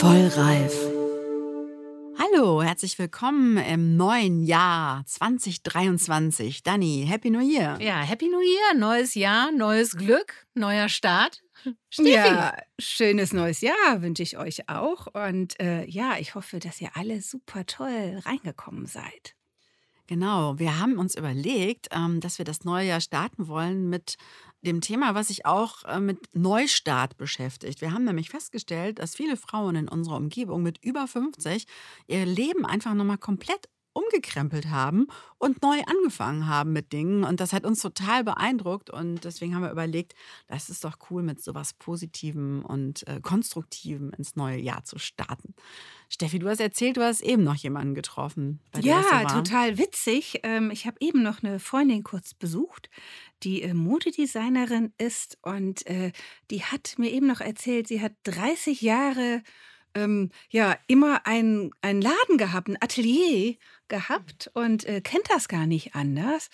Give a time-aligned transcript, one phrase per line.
[0.00, 0.72] Vollreif.
[2.18, 6.62] Hallo, herzlich willkommen im neuen Jahr 2023.
[6.62, 7.78] Dani, Happy New Year.
[7.82, 11.42] Ja, Happy New Year, neues Jahr, neues Glück, neuer Start.
[11.90, 12.12] Steffi.
[12.12, 15.06] Ja, schönes neues Jahr wünsche ich euch auch.
[15.08, 19.34] Und äh, ja, ich hoffe, dass ihr alle super toll reingekommen seid.
[20.06, 24.16] Genau, wir haben uns überlegt, ähm, dass wir das neue Jahr starten wollen mit
[24.62, 27.80] dem Thema, was sich auch äh, mit Neustart beschäftigt.
[27.80, 31.66] Wir haben nämlich festgestellt, dass viele Frauen in unserer Umgebung mit über 50
[32.06, 37.24] ihr Leben einfach nochmal komplett umgekrempelt haben und neu angefangen haben mit Dingen.
[37.24, 38.90] Und das hat uns total beeindruckt.
[38.90, 40.14] Und deswegen haben wir überlegt,
[40.46, 45.54] das ist doch cool, mit sowas Positivem und äh, Konstruktivem ins neue Jahr zu starten.
[46.08, 48.60] Steffi, du hast erzählt, du hast eben noch jemanden getroffen.
[48.80, 50.40] ja, so total witzig.
[50.42, 52.90] Ähm, ich habe eben noch eine Freundin kurz besucht,
[53.42, 55.38] die äh, Modedesignerin ist.
[55.42, 56.12] Und äh,
[56.50, 59.42] die hat mir eben noch erzählt, sie hat 30 Jahre
[59.94, 63.56] ähm, ja immer einen Laden gehabt, ein Atelier
[63.88, 66.48] gehabt und äh, kennt das gar nicht anders.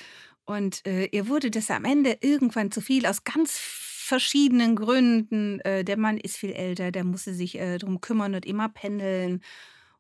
[0.45, 5.61] Und äh, ihr wurde das am Ende irgendwann zu viel aus ganz verschiedenen Gründen.
[5.61, 9.43] Äh, der Mann ist viel älter, der musste sich äh, darum kümmern und immer pendeln.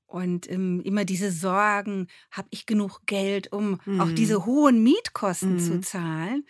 [0.06, 4.00] Und ähm, immer diese Sorgen, habe ich genug Geld, um mhm.
[4.00, 5.58] auch diese hohen Mietkosten mhm.
[5.58, 6.46] zu zahlen?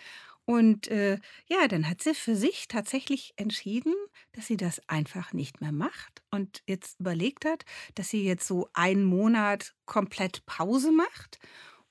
[0.46, 3.92] Und äh, ja, dann hat sie für sich tatsächlich entschieden,
[4.32, 7.64] dass sie das einfach nicht mehr macht und jetzt überlegt hat,
[7.96, 11.40] dass sie jetzt so einen Monat komplett Pause macht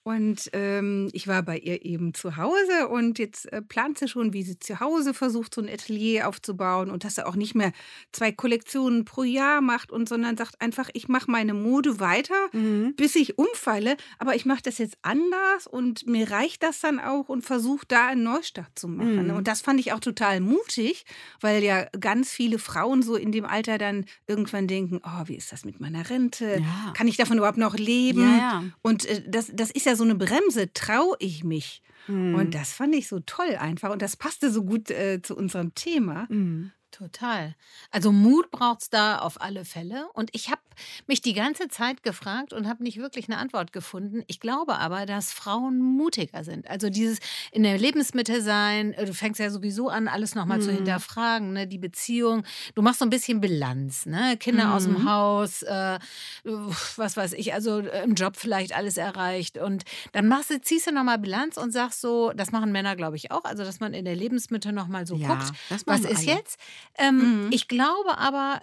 [0.07, 4.33] und ähm, ich war bei ihr eben zu Hause und jetzt äh, plant sie schon,
[4.33, 7.71] wie sie zu Hause versucht, so ein Atelier aufzubauen und dass sie auch nicht mehr
[8.11, 12.93] zwei Kollektionen pro Jahr macht und sondern sagt einfach, ich mache meine Mode weiter, mhm.
[12.95, 17.27] bis ich umfalle, aber ich mache das jetzt anders und mir reicht das dann auch
[17.27, 19.29] und versuche da einen Neustart zu machen.
[19.29, 19.35] Mhm.
[19.35, 21.05] Und das fand ich auch total mutig,
[21.41, 25.51] weil ja ganz viele Frauen so in dem Alter dann irgendwann denken, oh, wie ist
[25.51, 26.59] das mit meiner Rente?
[26.59, 26.93] Ja.
[26.95, 28.21] Kann ich davon überhaupt noch leben?
[28.21, 28.63] Ja, ja.
[28.83, 31.81] Und äh, das, das ist ja so eine Bremse, traue ich mich.
[32.07, 32.35] Mhm.
[32.35, 33.91] Und das fand ich so toll einfach.
[33.91, 36.27] Und das passte so gut äh, zu unserem Thema.
[36.29, 36.71] Mhm.
[36.97, 37.55] Total.
[37.91, 40.07] Also Mut braucht es da auf alle Fälle.
[40.13, 40.61] Und ich habe
[41.07, 44.23] mich die ganze Zeit gefragt und habe nicht wirklich eine Antwort gefunden.
[44.27, 46.69] Ich glaube aber, dass Frauen mutiger sind.
[46.69, 47.19] Also dieses
[47.51, 50.61] in der Lebensmitte sein, äh, du fängst ja sowieso an, alles nochmal mhm.
[50.61, 51.67] zu hinterfragen, ne?
[51.67, 52.45] die Beziehung.
[52.75, 54.37] Du machst so ein bisschen Bilanz, ne?
[54.37, 54.71] Kinder mhm.
[54.71, 54.95] aus dem.
[55.05, 55.99] Haus, äh,
[56.43, 59.57] was weiß ich, also äh, im Job vielleicht alles erreicht.
[59.57, 63.17] Und dann machst du, ziehst du nochmal Bilanz und sagst so, das machen Männer, glaube
[63.17, 65.51] ich, auch, also dass man in der Lebensmitte nochmal so ja, guckt,
[65.85, 66.37] was ist alle.
[66.37, 66.57] jetzt?
[66.97, 67.51] Ähm, mhm.
[67.51, 68.61] Ich glaube aber,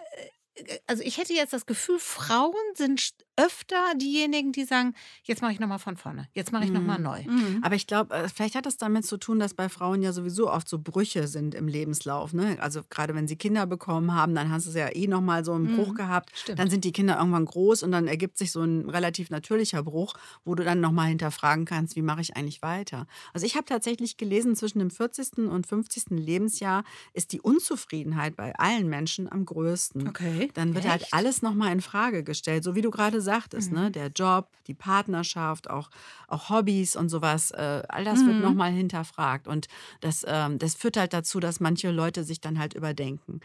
[0.55, 5.53] äh, also ich hätte jetzt das Gefühl, Frauen sind öfter diejenigen, die sagen, jetzt mache
[5.53, 6.75] ich nochmal von vorne, jetzt mache ich mhm.
[6.75, 7.23] nochmal neu.
[7.23, 7.59] Mhm.
[7.63, 10.51] Aber ich glaube, äh, vielleicht hat es damit zu tun, dass bei Frauen ja sowieso
[10.51, 12.33] oft so Brüche sind im Lebenslauf.
[12.33, 12.57] Ne?
[12.59, 15.75] Also gerade wenn sie Kinder bekommen haben, dann hast du ja eh nochmal so einen
[15.75, 15.95] Bruch mhm.
[15.95, 16.31] gehabt.
[16.35, 16.59] Stimmt.
[16.59, 20.13] Dann sind die Kinder irgendwann groß und dann ergibt sich so ein relativ natürlicher Bruch,
[20.45, 23.07] wo du dann nochmal hinterfragen kannst, wie mache ich eigentlich weiter.
[23.33, 25.49] Also ich habe tatsächlich gelesen, zwischen dem 40.
[25.49, 26.05] und 50.
[26.11, 26.83] Lebensjahr
[27.13, 30.07] ist die Unzufriedenheit bei allen Menschen am größten.
[30.07, 30.49] Okay.
[30.53, 31.13] Dann wird halt Echt?
[31.13, 33.77] halt alles nochmal in Frage gestellt, so wie du gerade sagtest, ne?
[33.77, 33.83] mhm.
[33.85, 33.91] ne?
[33.91, 35.89] der Job, die Partnerschaft, auch,
[36.27, 38.27] auch Hobbys und sowas, äh, all das mhm.
[38.27, 39.47] wird nochmal hinterfragt.
[39.47, 39.67] Und
[40.01, 43.39] das, ähm, das führt halt dazu, dass manche Leute sich dann halt überdenken.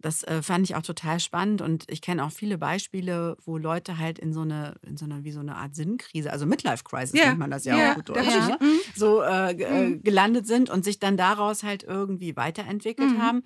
[0.00, 3.98] Das äh, fand ich auch total spannend und ich kenne auch viele Beispiele, wo Leute
[3.98, 7.18] halt in so eine, in so eine, wie so eine Art Sinnkrise, also Midlife Crisis
[7.18, 7.26] ja.
[7.26, 7.90] nennt man das ja, ja.
[7.90, 8.56] auch gut Deutsch, ja.
[8.58, 8.80] Mhm.
[8.96, 10.02] so äh, mhm.
[10.02, 13.22] gelandet sind und sich dann daraus halt irgendwie weiterentwickelt mhm.
[13.22, 13.42] haben.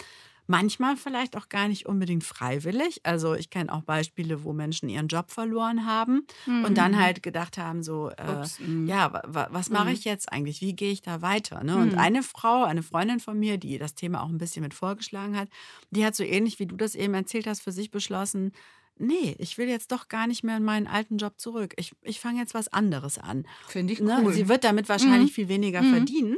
[0.47, 3.01] Manchmal vielleicht auch gar nicht unbedingt freiwillig.
[3.03, 6.65] Also ich kenne auch Beispiele, wo Menschen ihren Job verloren haben mhm.
[6.65, 6.99] und dann mhm.
[6.99, 8.87] halt gedacht haben, so, äh, mhm.
[8.87, 9.95] ja, was mache mhm.
[9.95, 10.61] ich jetzt eigentlich?
[10.61, 11.65] Wie gehe ich da weiter?
[11.65, 11.77] Ne?
[11.77, 11.99] Und mhm.
[11.99, 15.49] eine Frau, eine Freundin von mir, die das Thema auch ein bisschen mit vorgeschlagen hat,
[15.91, 18.53] die hat so ähnlich wie du das eben erzählt hast, für sich beschlossen,
[18.99, 21.75] nee, ich will jetzt doch gar nicht mehr in meinen alten Job zurück.
[21.77, 23.47] Ich, ich fange jetzt was anderes an.
[23.67, 24.17] Finde ich ne?
[24.19, 24.31] cool.
[24.31, 24.33] Ne?
[24.33, 25.35] Sie wird damit wahrscheinlich mhm.
[25.35, 26.37] viel weniger verdienen.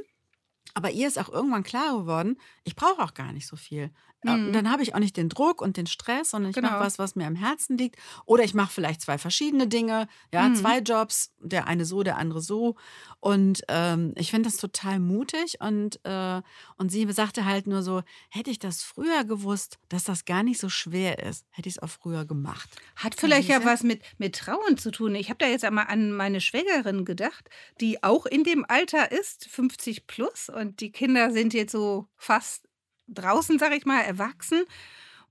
[0.74, 3.90] Aber ihr ist auch irgendwann klar geworden, ich brauche auch gar nicht so viel.
[4.34, 4.52] Mhm.
[4.52, 6.70] Dann habe ich auch nicht den Druck und den Stress, sondern ich genau.
[6.70, 7.96] mache was, was mir am Herzen liegt.
[8.24, 10.56] Oder ich mache vielleicht zwei verschiedene Dinge, ja, mhm.
[10.56, 12.76] zwei Jobs, der eine so, der andere so.
[13.20, 15.60] Und ähm, ich finde das total mutig.
[15.60, 16.42] Und, äh,
[16.76, 20.60] und sie sagte halt nur so, hätte ich das früher gewusst, dass das gar nicht
[20.60, 22.68] so schwer ist, hätte ich es auch früher gemacht.
[22.96, 25.14] Hat vielleicht ja was mit, mit Trauen zu tun.
[25.14, 27.48] Ich habe da jetzt einmal an meine Schwägerin gedacht,
[27.80, 30.50] die auch in dem Alter ist, 50 plus.
[30.56, 32.68] Und die Kinder sind jetzt so fast
[33.08, 34.64] draußen, sag ich mal, erwachsen.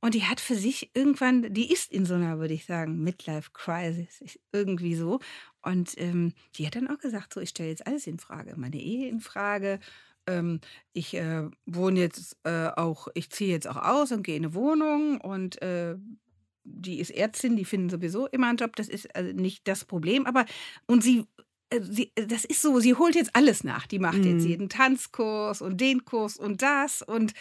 [0.02, 3.52] Und die hat für sich irgendwann, die ist in so einer, würde ich sagen, Midlife
[3.54, 5.20] Crisis, irgendwie so.
[5.64, 8.80] Und ähm, die hat dann auch gesagt, so, ich stelle jetzt alles in Frage, meine
[8.80, 9.80] Ehe in Frage.
[10.28, 10.60] Ähm,
[10.94, 14.54] ich äh, wohne jetzt äh, auch, ich ziehe jetzt auch aus und gehe in eine
[14.54, 15.96] Wohnung und äh,
[16.66, 20.26] die ist Ärztin, die finden sowieso immer einen Job, das ist also nicht das Problem.
[20.26, 20.46] Aber
[20.88, 21.26] und sie
[21.84, 23.88] Sie, das ist so, sie holt jetzt alles nach.
[23.88, 24.50] Die macht jetzt Mhm.
[24.50, 27.34] jeden Tanzkurs und den Kurs und das und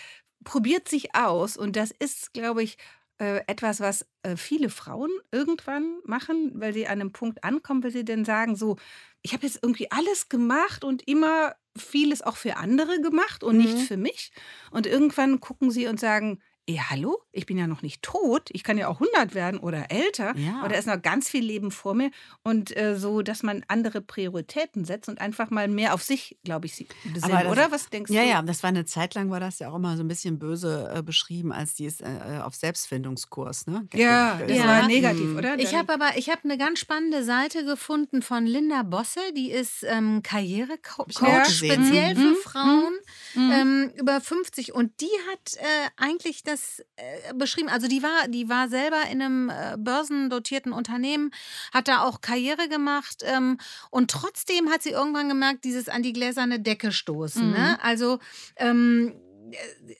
[0.45, 1.57] probiert sich aus.
[1.57, 2.77] Und das ist, glaube ich,
[3.19, 7.93] äh, etwas, was äh, viele Frauen irgendwann machen, weil sie an einem Punkt ankommen, weil
[7.93, 8.77] sie dann sagen, so,
[9.23, 13.79] ich habe jetzt irgendwie alles gemacht und immer vieles auch für andere gemacht und nicht
[13.79, 13.83] Mhm.
[13.83, 14.33] für mich.
[14.71, 18.65] Und irgendwann gucken sie und sagen, eh, hallo, ich bin ja noch nicht tot, ich
[18.65, 20.61] kann ja auch 100 werden oder älter, Ja.
[20.61, 22.11] aber da ist noch ganz viel Leben vor mir.
[22.43, 26.67] Und äh, so, dass man andere Prioritäten setzt und einfach mal mehr auf sich, glaube
[26.67, 27.71] ich, sie- besinnt, das- oder?
[27.71, 28.29] Was denkst Ja, du?
[28.29, 30.91] ja, das war eine Zeit lang, war das ja auch immer so ein bisschen böse
[30.95, 33.87] äh, beschrieben, als die ist äh, auf Selbstfindungskurs, ne?
[33.93, 34.67] Ja, das Ja.
[34.67, 35.37] war negativ, Mhm.
[35.37, 35.59] oder?
[35.59, 39.85] Ich habe aber ich habe eine ganz spannende Seite gefunden von Linda Bosse, die ist
[39.87, 41.45] ähm, Karrierecoach, gesehen.
[41.47, 42.19] speziell Mhm.
[42.19, 42.37] für Mhm.
[42.43, 42.95] Frauen
[43.35, 43.51] Mhm.
[43.53, 46.54] ähm, über 50 und die hat äh, eigentlich das
[46.97, 51.31] äh, beschrieben, also die war die war selber in einem äh, börsendotierten Unternehmen,
[51.73, 53.59] hat da auch Karriere gemacht ähm,
[53.91, 57.53] und trotzdem hat sie irgendwann gemerkt, dieses an die gläserne Decke stoßen, Mhm.
[57.53, 57.79] ne?
[57.83, 58.19] Also
[58.57, 59.15] ähm,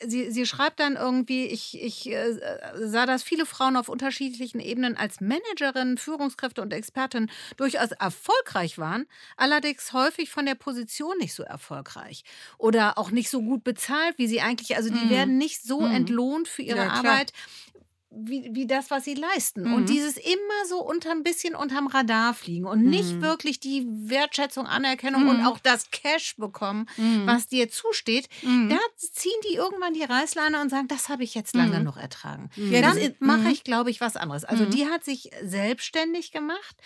[0.07, 2.39] Sie, sie schreibt dann irgendwie, ich, ich äh,
[2.77, 9.07] sah, dass viele Frauen auf unterschiedlichen Ebenen als Managerin, Führungskräfte und Expertin durchaus erfolgreich waren,
[9.37, 12.25] allerdings häufig von der Position nicht so erfolgreich
[12.59, 15.09] oder auch nicht so gut bezahlt, wie sie eigentlich, also die Mhm.
[15.09, 15.87] werden nicht so Mhm.
[15.87, 16.89] entlohnt für ihre Ja.
[16.89, 17.33] Arbeit.
[18.17, 19.65] Wie, wie das, was sie leisten.
[19.69, 19.75] Mhm.
[19.75, 23.23] Und dieses immer so unter ein bisschen unterm Radar fliegen und nicht Mhm.
[23.23, 25.29] wirklich die Wertschätzung, Anerkennung Mhm.
[25.31, 27.27] und auch das Cash bekommen, Mhm.
[27.27, 28.69] was dir zusteht, Mhm.
[28.71, 32.51] da ziehen die irgendwann die Reißleine und sagen, das habe ich jetzt lange noch ertragen.
[32.57, 34.45] Ja, Dann mache ich, glaube ich, was anderes.
[34.45, 36.77] Also die hat sich selbstständig gemacht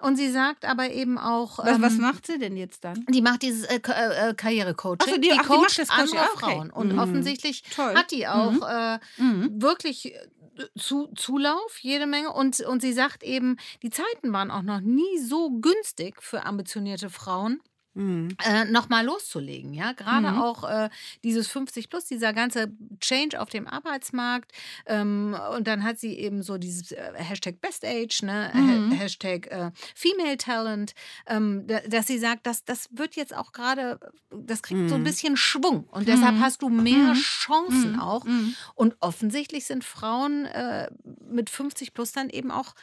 [0.00, 3.04] und sie sagt aber eben auch, was, was ähm, macht sie denn jetzt dann?
[3.08, 4.98] die macht dieses äh, äh, Karrierecoaching.
[5.08, 6.38] Ach so, die- ach, die coacht macht das andere okay.
[6.38, 6.70] Frauen.
[6.70, 7.94] Und offensichtlich Toll.
[7.94, 10.14] hat die auch äh, wirklich
[10.76, 12.32] zu, Zulauf, jede Menge.
[12.32, 17.10] Und, und sie sagt eben, die Zeiten waren auch noch nie so günstig für ambitionierte
[17.10, 17.60] Frauen
[17.96, 18.28] Mhm.
[18.44, 19.72] äh, nochmal loszulegen.
[19.74, 20.38] Ja, gerade Mhm.
[20.38, 20.90] auch äh,
[21.24, 22.70] dieses 50 plus, dieser ganze
[23.00, 24.52] Change auf dem Arbeitsmarkt.
[24.86, 28.50] Ähm, und dann hat sie eben so dieses äh, Hashtag Best Age, ne?
[28.54, 28.90] Mhm.
[28.92, 30.92] Ha- Hashtag äh, Female Talent,
[31.26, 33.98] ähm, da, dass sie sagt, dass das wird jetzt auch gerade,
[34.30, 35.04] das kriegt so ein Mhm.
[35.04, 35.84] bisschen Schwung.
[35.84, 36.40] Und deshalb Mhm.
[36.42, 37.20] hast du mehr Mhm.
[37.20, 38.26] Chancen auch.
[38.74, 40.90] Und offensichtlich sind Frauen äh,
[41.30, 42.74] mit 50 plus dann eben auch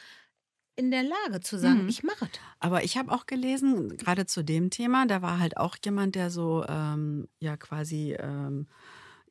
[0.76, 1.90] in der Lage zu sagen, Mhm.
[1.90, 2.32] ich mache es.
[2.60, 6.30] Aber ich habe auch gelesen, gerade zu dem Thema, da war halt auch jemand, der
[6.30, 8.68] so, ähm, ja, quasi, ähm,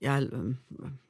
[0.03, 0.59] ja, ähm,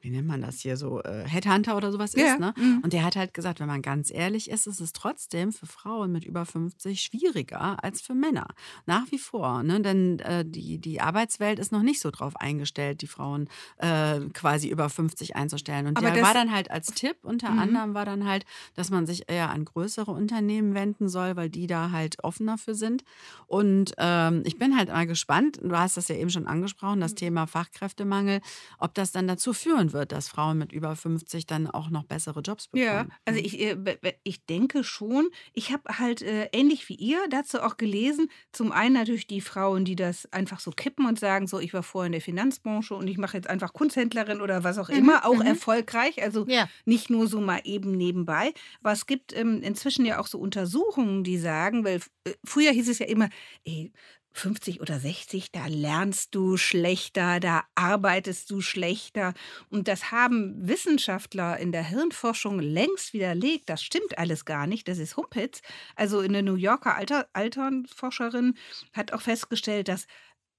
[0.01, 2.25] wie nennt man das hier, so äh, Headhunter oder sowas Ja.
[2.33, 2.53] ist, ne?
[2.57, 2.79] Mhm.
[2.83, 6.11] Und der hat halt gesagt, wenn man ganz ehrlich ist, ist es trotzdem für Frauen
[6.11, 8.47] mit über 50 schwieriger als für Männer.
[8.85, 9.81] Nach wie vor, ne?
[9.81, 14.69] Denn äh, die, die Arbeitswelt ist noch nicht so drauf eingestellt, die Frauen äh, quasi
[14.69, 15.87] über 50 einzustellen.
[15.87, 17.59] Und Aber der war dann halt als Tipp, unter Mhm.
[17.59, 18.45] anderem war dann halt,
[18.75, 22.75] dass man sich eher an größere Unternehmen wenden soll, weil die da halt offener für
[22.75, 23.03] sind.
[23.47, 27.15] Und ähm, ich bin halt mal gespannt, du hast das ja eben schon angesprochen, das
[27.15, 28.41] Thema Fachkräftemangel,
[28.83, 32.41] ob das dann dazu führen wird, dass Frauen mit über 50 dann auch noch bessere
[32.41, 33.07] Jobs bekommen.
[33.09, 33.77] Ja, also ich, äh,
[34.23, 35.29] ich denke schon.
[35.53, 38.29] Ich habe halt äh, ähnlich wie ihr dazu auch gelesen.
[38.51, 41.83] Zum einen natürlich die Frauen, die das einfach so kippen und sagen, so, ich war
[41.83, 45.25] vorher in der Finanzbranche und ich mache jetzt einfach Kunsthändlerin oder was auch Mhm, immer,
[45.25, 45.47] auch mhm.
[45.47, 46.21] erfolgreich.
[46.21, 46.69] Also Ja.
[46.85, 48.53] nicht nur so mal eben nebenbei.
[48.81, 52.89] Aber es gibt ähm, inzwischen ja auch so Untersuchungen, die sagen, weil äh, früher hieß
[52.89, 53.29] es ja immer,
[53.65, 53.91] ey,
[54.33, 59.33] 50 oder 60, da lernst du schlechter, da arbeitest du schlechter.
[59.69, 63.69] Und das haben Wissenschaftler in der Hirnforschung längst widerlegt.
[63.69, 64.87] Das stimmt alles gar nicht.
[64.87, 65.61] Das ist Humpitz.
[65.95, 68.55] Also eine New Yorker Alter, Alternforscherin
[68.93, 70.07] hat auch festgestellt, dass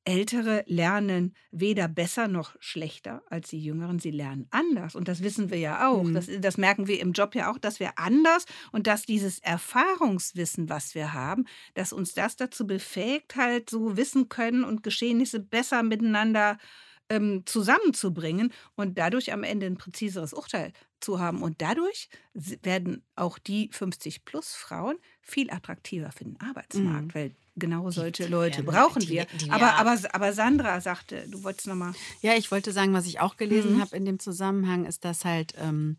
[0.07, 3.99] Ältere lernen weder besser noch schlechter als die Jüngeren.
[3.99, 4.95] Sie lernen anders.
[4.95, 6.03] Und das wissen wir ja auch.
[6.03, 6.15] Mhm.
[6.15, 10.69] Das, das merken wir im Job ja auch, dass wir anders und dass dieses Erfahrungswissen,
[10.69, 15.83] was wir haben, dass uns das dazu befähigt, halt so wissen können und Geschehnisse besser
[15.83, 16.59] miteinander
[17.11, 21.43] ähm, zusammenzubringen und dadurch am Ende ein präziseres Urteil zu haben.
[21.43, 27.15] Und dadurch werden auch die 50-plus-Frauen viel attraktiver für den Arbeitsmarkt, Mhm.
[27.15, 29.27] weil genau solche Leute werden- brauchen die- wir.
[29.41, 31.93] die- aber, aber, aber Sandra sagte, du wolltest noch mal.
[32.23, 33.81] Ja, ich wollte sagen, was ich auch gelesen Mhm.
[33.81, 35.99] habe in dem Zusammenhang, ist, dass halt, ähm,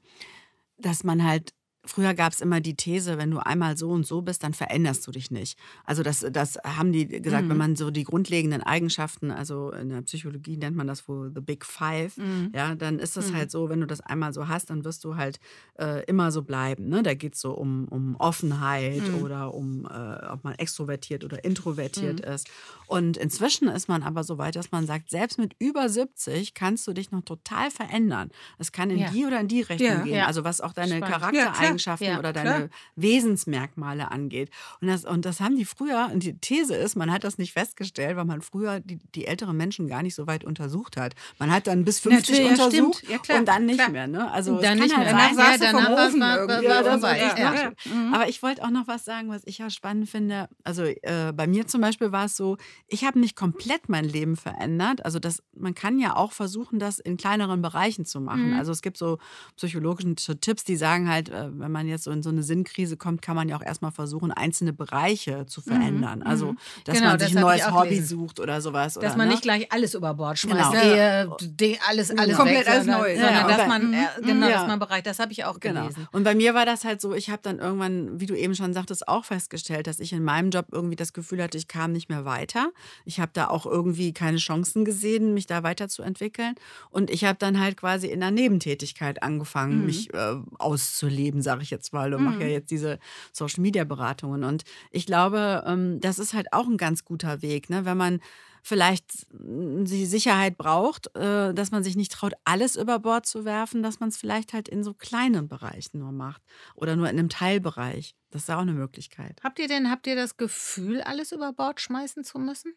[0.78, 1.54] dass man halt
[1.86, 5.06] Früher gab es immer die These, wenn du einmal so und so bist, dann veränderst
[5.08, 5.58] du dich nicht.
[5.84, 7.50] Also das, das haben die gesagt, Mhm.
[7.52, 11.42] wenn man so die grundlegenden Eigenschaften, also in der Psychologie nennt man das wohl The
[11.42, 12.52] Big Five, Mhm.
[12.56, 13.36] ja, dann ist es Mhm.
[13.36, 15.40] halt so, wenn du das einmal so hast, dann wirst du halt
[15.78, 16.88] äh, immer so bleiben.
[16.90, 17.04] Ne?
[17.04, 19.16] Da geht es so um, um Offenheit Mhm.
[19.22, 22.34] oder um, äh, ob man extrovertiert oder introvertiert Mhm.
[22.34, 22.50] ist.
[22.88, 26.88] Und inzwischen ist man aber so weit, dass man sagt, selbst mit über 70 kannst
[26.88, 28.30] du dich noch total verändern.
[28.58, 29.10] Es kann in Ja.
[29.10, 30.02] die oder in die Richtung Ja.
[30.04, 30.16] gehen.
[30.16, 30.26] Ja.
[30.28, 31.75] Also was auch deine Spannend.
[31.78, 31.96] Klar.
[31.96, 32.70] Charaktereigenschaften ja, oder deine klar.
[32.96, 34.50] Wesensmerkmale angeht.
[34.82, 37.54] Und das, und das haben die früher, und die These ist, man hat das nicht
[37.54, 41.14] festgestellt, weil man früher die, die älteren Menschen gar nicht so weit untersucht hat.
[41.40, 43.90] Man hat dann bis 50 Natürlich, untersucht ja, und dann nicht klar.
[43.90, 44.08] mehr.
[44.08, 44.32] Ne?
[44.32, 45.14] Also dann nicht halt mehr.
[45.14, 47.72] Danach sein, ja, danach echt ja.
[47.86, 48.14] Mhm.
[48.14, 50.50] Aber ich wollte auch noch was sagen, was ich ja spannend finde.
[50.64, 54.36] Also äh, bei mir zum Beispiel war es so, ich habe nicht komplett mein Leben
[54.36, 55.06] verändert.
[55.06, 58.52] Also das, man kann ja auch versuchen, das in kleineren Bereichen zu machen.
[58.52, 58.58] Mhm.
[58.58, 59.18] Also es gibt so
[59.56, 63.24] psychologische Tipps, die sagen halt, äh, wenn man jetzt so in so eine Sinnkrise kommt,
[63.24, 65.64] kann man ja auch erstmal versuchen, einzelne Bereiche zu mhm.
[65.64, 66.20] verändern.
[66.20, 66.28] Mhm.
[66.28, 68.94] Also, dass genau, man sich ein neues Hobby sucht oder sowas.
[68.94, 69.34] Dass oder, man ne?
[69.34, 70.72] nicht gleich alles über Bord schmeißt.
[70.72, 70.84] Genau.
[70.84, 73.16] Ehe, die, alles, alles Komplett weg, alles neu.
[73.16, 74.60] Sondern, ja, dass man, äh, genau, ja.
[74.60, 75.82] dass man bereit, das habe ich auch genau.
[75.82, 76.08] gelesen.
[76.12, 78.72] Und bei mir war das halt so, ich habe dann irgendwann, wie du eben schon
[78.74, 82.10] sagtest, auch festgestellt, dass ich in meinem Job irgendwie das Gefühl hatte, ich kam nicht
[82.10, 82.72] mehr weiter.
[83.06, 86.54] Ich habe da auch irgendwie keine Chancen gesehen, mich da weiterzuentwickeln.
[86.92, 89.86] Und ich habe dann halt quasi in der Nebentätigkeit angefangen, mhm.
[89.88, 92.14] mich äh, auszuleben, sage ich jetzt mal.
[92.14, 92.32] Und mhm.
[92.32, 93.00] mache ja jetzt diese
[93.32, 94.44] Social-Media-Beratungen.
[94.44, 97.86] Und ich glaube, ähm, das ist halt auch ein ganz guter Weg, ne?
[97.86, 98.20] wenn man
[98.62, 103.84] vielleicht die Sicherheit braucht, äh, dass man sich nicht traut, alles über Bord zu werfen,
[103.84, 106.42] dass man es vielleicht halt in so kleinen Bereichen nur macht
[106.74, 108.16] oder nur in einem Teilbereich.
[108.32, 109.40] Das ist auch eine Möglichkeit.
[109.44, 112.74] Habt ihr denn, habt ihr das Gefühl, alles über Bord schmeißen zu müssen?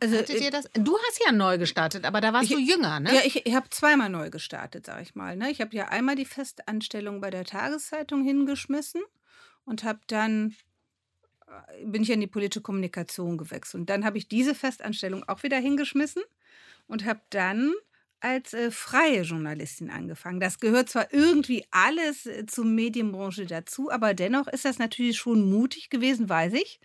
[0.00, 0.68] Also, Hattet ihr das?
[0.74, 3.14] Du hast ja neu gestartet, aber da warst ich, du jünger, ne?
[3.14, 5.36] Ja, ich, ich habe zweimal neu gestartet, sag ich mal.
[5.36, 5.50] Ne?
[5.50, 9.02] Ich habe ja einmal die Festanstellung bei der Tageszeitung hingeschmissen
[9.64, 10.54] und habe dann
[11.46, 13.82] äh, bin ich in die politische Kommunikation gewechselt.
[13.82, 16.22] Und dann habe ich diese Festanstellung auch wieder hingeschmissen
[16.86, 17.72] und habe dann
[18.22, 20.38] als äh, freie Journalistin angefangen.
[20.38, 25.50] Das gehört zwar irgendwie alles äh, zur Medienbranche dazu, aber dennoch ist das natürlich schon
[25.50, 26.78] mutig gewesen, weiß ich.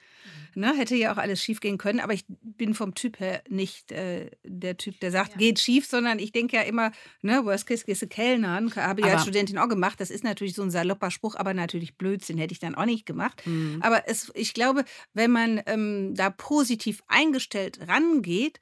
[0.56, 0.62] Mhm.
[0.62, 3.92] Ne, hätte ja auch alles schief gehen können, aber ich bin vom Typ her nicht
[3.92, 5.38] äh, der Typ, der sagt, ja.
[5.38, 6.92] geht schief, sondern ich denke ja immer,
[7.22, 10.02] ne, worst case gehst du Kellnern, habe ich als Studentin auch gemacht.
[10.02, 13.06] Das ist natürlich so ein salopper Spruch, aber natürlich Blödsinn, hätte ich dann auch nicht
[13.06, 13.44] gemacht.
[13.46, 13.80] Mhm.
[13.84, 18.60] Aber es, ich glaube, wenn man ähm, da positiv eingestellt rangeht,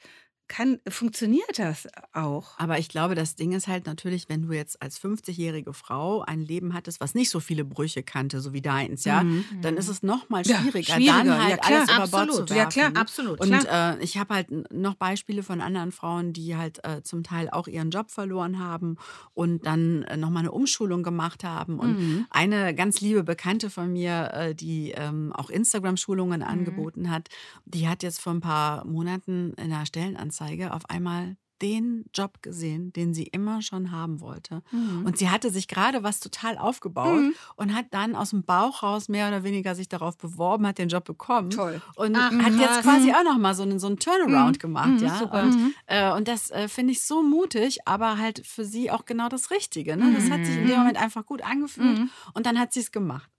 [0.47, 2.57] kann, funktioniert das auch.
[2.57, 6.39] Aber ich glaube, das Ding ist halt natürlich, wenn du jetzt als 50-jährige Frau ein
[6.39, 9.43] Leben hattest, was nicht so viele Brüche kannte, so wie deins, ja, mhm.
[9.61, 11.23] dann ist es noch mal schwieriger, ja, schwieriger.
[11.23, 12.79] dann halt ja, klar, alles über Bord zu werfen.
[12.79, 13.39] Ja, klar, absolut.
[13.39, 17.49] Und äh, ich habe halt noch Beispiele von anderen Frauen, die halt äh, zum Teil
[17.49, 18.97] auch ihren Job verloren haben
[19.33, 21.79] und dann äh, noch mal eine Umschulung gemacht haben.
[21.79, 22.25] Und mhm.
[22.29, 26.47] eine ganz liebe Bekannte von mir, äh, die ähm, auch Instagram-Schulungen mhm.
[26.47, 27.29] angeboten hat,
[27.65, 32.41] die hat jetzt vor ein paar Monaten in einer Stellenanzeige Stellenanzeige auf einmal den Job
[32.41, 34.61] gesehen, den sie immer schon haben wollte.
[34.71, 35.05] Mhm.
[35.05, 37.33] Und sie hatte sich gerade was total aufgebaut mhm.
[37.55, 40.89] und hat dann aus dem Bauch raus mehr oder weniger sich darauf beworben, hat den
[40.89, 41.81] Job bekommen Toll.
[41.95, 44.59] und Ach, hat jetzt quasi auch noch mal so einen, so einen Turnaround mhm.
[44.59, 45.21] gemacht, mhm, ja.
[45.21, 45.73] Und, mhm.
[45.85, 49.49] äh, und das äh, finde ich so mutig, aber halt für sie auch genau das
[49.49, 49.95] Richtige.
[49.95, 50.13] Ne?
[50.13, 50.79] Das hat sich in dem mhm.
[50.79, 53.31] Moment einfach gut angefühlt und dann hat sie es gemacht.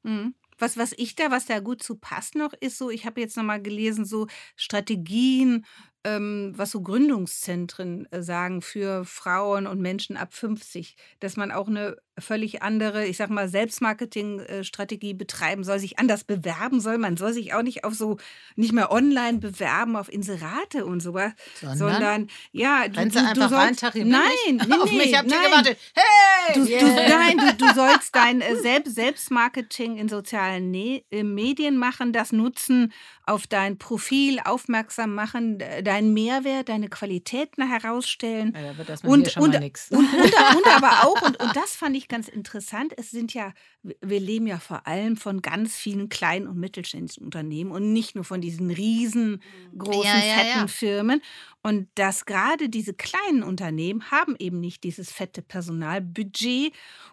[0.58, 3.36] Was, was ich da, was da gut zu passt noch, ist so, ich habe jetzt
[3.36, 4.26] nochmal gelesen, so
[4.56, 5.66] Strategien
[6.08, 11.96] was so Gründungszentren äh, sagen für Frauen und Menschen ab 50, dass man auch eine
[12.18, 16.96] völlig andere, ich sag mal, Selbstmarketing-Strategie betreiben soll, sich anders bewerben soll.
[16.96, 18.16] Man soll sich auch nicht auf so,
[18.54, 23.50] nicht mehr online bewerben, auf Inserate und sowas, sondern, sondern ja, du, du, du einfach
[23.50, 24.22] sollst, rein, nein,
[24.66, 25.38] nee, auf mich habt nein.
[25.42, 25.78] ihr gewartet.
[25.94, 26.54] Hey!
[26.54, 26.80] Du, yeah.
[26.80, 32.12] du, nein, du, du sollst dein äh, Selbst Selbstmarketing in sozialen ne äh, Medien machen,
[32.12, 32.92] das nutzen,
[33.26, 38.54] auf dein Profil aufmerksam machen, deinen Mehrwert, deine Qualitäten herausstellen.
[38.54, 38.70] Ja,
[39.02, 43.10] und, und, und, und, und, aber auch, und, und das fand ich ganz interessant, es
[43.10, 43.52] sind ja,
[43.82, 48.24] wir leben ja vor allem von ganz vielen kleinen und mittelständischen Unternehmen und nicht nur
[48.24, 51.20] von diesen riesengroßen, ja, ja, fetten Firmen.
[51.66, 56.72] Und dass gerade diese kleinen Unternehmen haben eben nicht dieses fette Personalbudget,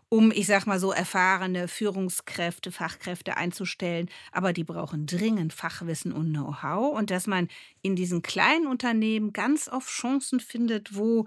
[0.10, 4.12] um, ich sag mal so, erfahrene Führungskräfte, Fachkräfte einzustellen.
[4.32, 6.96] Aber die brauchen dringend Fachwissen und Know-how.
[6.96, 7.48] Und dass man
[7.82, 11.26] in diesen kleinen Unternehmen ganz oft Chancen findet, wo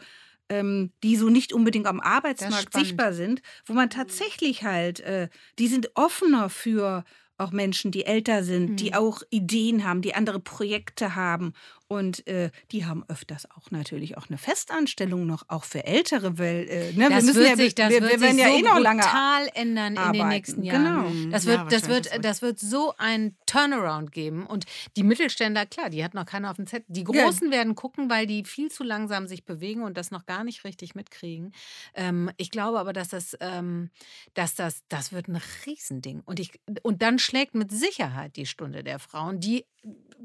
[0.49, 5.29] ähm, die so nicht unbedingt am Arbeitsmarkt sichtbar sind, wo man tatsächlich halt, äh,
[5.59, 7.05] die sind offener für
[7.39, 8.77] auch Menschen, die älter sind, mhm.
[8.77, 11.53] die auch Ideen haben, die andere Projekte haben.
[11.89, 16.67] Und äh, die haben öfters auch natürlich auch eine Festanstellung noch, auch für Ältere, weil
[16.69, 18.57] äh, ne, das wir müssen wird ja, sich, das wir, wird wir sich ja so
[18.57, 20.15] eh noch lange total ändern arbeiten.
[20.15, 20.85] in den nächsten Jahren.
[20.85, 21.31] Genau.
[21.31, 24.47] Das wird, ja, das wird, das wird so ein Turnaround geben.
[24.47, 24.65] Und
[24.97, 26.87] die Mittelständler, klar, die hat noch keiner auf dem Zettel.
[26.89, 27.59] Die Großen ja.
[27.59, 30.97] werden gucken, weil die viel zu langsam sich bewegen und das noch gar nicht richtig
[30.97, 31.53] mitkriegen.
[31.95, 33.91] Ähm, ich glaube aber, dass das, ähm,
[34.35, 36.23] dass das, das wird ein Riesending.
[36.25, 39.65] Und ich, und dann schlägt mit Sicherheit die Stunde der Frauen, die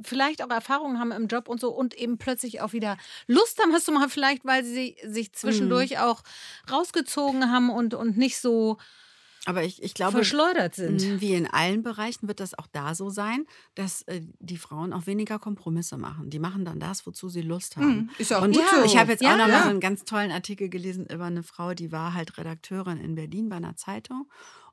[0.03, 3.71] vielleicht auch Erfahrungen haben im Job und so und eben plötzlich auch wieder Lust haben,
[3.73, 5.97] hast du mal vielleicht, weil sie sich zwischendurch mhm.
[5.97, 6.23] auch
[6.71, 8.77] rausgezogen haben und, und nicht so
[9.45, 11.19] Aber ich, ich glaube, verschleudert sind.
[11.21, 15.07] Wie in allen Bereichen wird das auch da so sein, dass äh, die Frauen auch
[15.07, 16.29] weniger Kompromisse machen.
[16.29, 17.95] Die machen dann das, wozu sie Lust haben.
[17.95, 18.09] Mhm.
[18.17, 18.83] Ist auch Und gut so.
[18.85, 19.33] ich habe jetzt Ja.
[19.33, 19.63] auch noch mal Ja.
[19.63, 23.49] so einen ganz tollen Artikel gelesen über eine Frau, die war halt Redakteurin in Berlin
[23.49, 24.27] bei einer Zeitung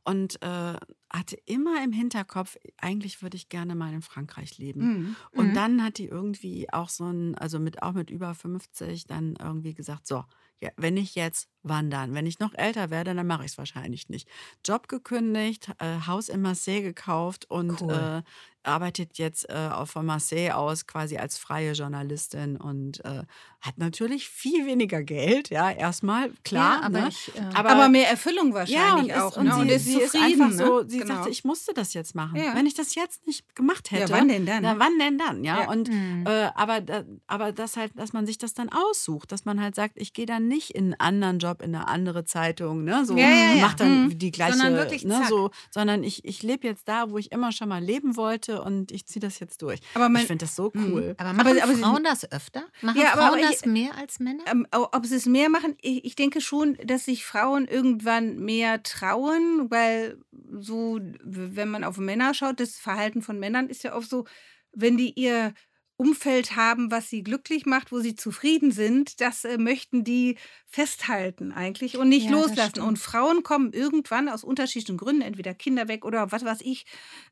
[0.09, 0.75] und äh,
[1.11, 4.81] hatte immer im Hinterkopf, eigentlich würde ich gerne mal in Frankreich leben.
[4.81, 5.17] Mhm.
[5.33, 5.55] Und Mhm.
[5.55, 9.75] dann hat die irgendwie auch so ein, also mit auch mit über 50 dann irgendwie
[9.75, 10.25] gesagt, so,
[10.61, 14.09] ja, wenn ich jetzt wandern, wenn ich noch älter werde, dann mache ich es wahrscheinlich
[14.09, 14.29] nicht.
[14.65, 17.93] Job gekündigt, äh, Haus in Marseille gekauft und Cool.
[17.93, 18.23] äh,
[18.65, 23.23] arbeitet jetzt äh, auch von Marseille aus quasi als freie Journalistin und äh,
[23.61, 26.81] hat natürlich viel weniger Geld, ja, erstmal, klar.
[26.81, 27.09] ja, aber ne?
[27.09, 29.37] ich, äh, aber, Aber mehr Erfüllung ja, wahrscheinlich und, ist, auch.
[29.39, 29.55] und ne?
[29.55, 30.41] sie, und ist sie zufrieden.
[30.41, 30.89] ist einfach so, ne?
[30.91, 31.15] sie genau.
[31.15, 32.37] sagte, ich musste das jetzt machen.
[32.37, 32.55] Ja.
[32.55, 34.63] Wenn ich das jetzt nicht gemacht hätte, ja, wann denn dann?
[34.63, 35.45] na, wann denn dann?
[35.45, 35.71] Ja, Ja.
[35.71, 36.27] und Mhm.
[36.27, 36.81] aber,
[37.27, 40.27] aber das halt, dass man sich das dann aussucht, dass man halt sagt, ich gehe
[40.27, 43.61] dann nicht in einen anderen Job, in eine andere Zeitung, ne, so Ja, ja, ja.
[43.63, 44.19] mach dann Mhm.
[44.19, 45.29] die gleiche, Sondern wirklich ne, zack.
[45.29, 48.93] so, sondern ich, ich lebe jetzt da, wo ich immer schon mal leben wollte und
[48.93, 49.81] ich ziehe das jetzt durch.
[49.95, 50.93] aber man, ich finde das so Mhm.
[50.93, 51.15] cool.
[51.19, 52.63] aber machen aber sie- Frauen das öfter?
[52.83, 54.45] Machen Ja, aber- Frauen aber das ich- mehr als Männer?
[54.51, 58.83] Ähm, ob sie es mehr machen, ich, ich denke schon, dass sich Frauen irgendwann mehr
[58.83, 60.19] trauen, weil
[60.53, 64.25] so, wenn man auf Männer schaut, das Verhalten von Männern ist ja oft so,
[64.73, 65.55] wenn die ihr
[65.99, 71.53] Umfeld haben, was sie glücklich macht, wo sie zufrieden sind, das äh, möchten die festhalten
[71.53, 72.81] eigentlich und nicht Ja, loslassen.
[72.81, 76.87] Und Frauen kommen irgendwann aus unterschiedlichen Gründen, entweder Kinder weg oder was weiß ich,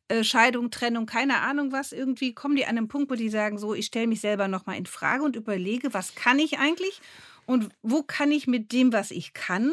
[0.09, 3.59] äh, Scheidung, Trennung, keine Ahnung was, irgendwie kommen die an einen Punkt, wo die sagen,
[3.59, 7.01] so, ich stelle mich selber nochmal in Frage und überlege, was kann ich eigentlich
[7.45, 9.73] und wo kann ich mit dem, was ich kann,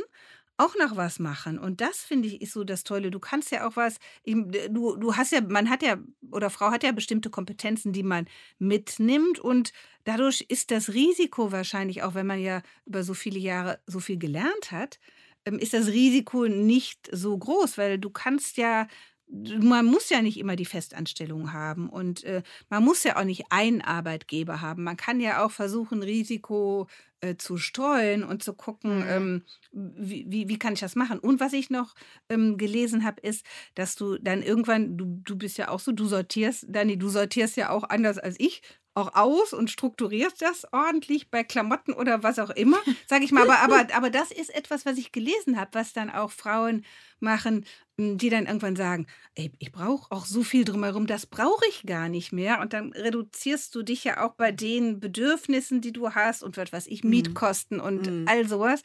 [0.58, 1.58] auch noch was machen.
[1.58, 3.12] Und das finde ich ist so das Tolle.
[3.12, 5.98] Du kannst ja auch was, du, du hast ja, man hat ja,
[6.32, 8.28] oder Frau hat ja bestimmte Kompetenzen, die man
[8.60, 13.80] mitnimmt und dadurch ist das Risiko wahrscheinlich, auch wenn man ja über so viele Jahre
[13.88, 15.00] so viel gelernt hat,
[15.46, 18.88] ähm, ist das Risiko nicht so groß, weil du kannst ja,
[19.34, 23.46] man muss ja nicht immer die Festanstellung haben und äh, man muss ja auch nicht
[23.50, 24.84] einen Arbeitgeber haben.
[24.84, 26.88] Man kann ja auch versuchen, Risiko
[27.22, 29.06] äh, zu streuen und zu gucken, Mhm.
[29.10, 31.18] ähm, wie, wie, wie kann ich das machen.
[31.20, 31.96] Und was ich noch
[32.30, 33.44] ähm, gelesen habe, ist,
[33.76, 37.58] dass du dann irgendwann, du, du bist ja auch so, du sortierst, Dani, du sortierst
[37.58, 38.62] ja auch anders als ich
[38.96, 42.78] auch aus und strukturierst das ordentlich bei Klamotten oder was auch immer,
[43.08, 43.42] sage ich mal.
[43.44, 46.86] Aber, aber, aber das ist etwas, was ich gelesen habe, was dann auch Frauen
[47.20, 47.66] machen,
[47.98, 51.84] m, die dann irgendwann sagen, ey, ich brauche auch so viel drumherum, das brauche ich
[51.86, 52.60] gar nicht mehr.
[52.62, 56.72] Und dann reduzierst du dich ja auch bei den Bedürfnissen, die du hast und was
[56.74, 57.10] weiß ich, Mhm.
[57.10, 58.26] Mietkosten und Mhm.
[58.28, 58.84] all sowas.